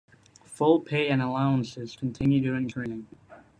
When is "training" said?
2.67-3.05